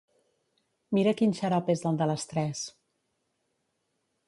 Mira 0.97 1.13
quin 1.19 1.35
xarop 1.41 1.69
és 1.75 1.85
el 1.91 2.01
de 2.01 2.09
les 2.13 2.27
tres. 2.33 2.65